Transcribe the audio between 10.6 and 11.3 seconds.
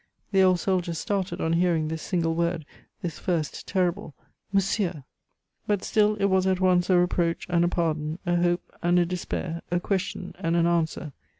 answer.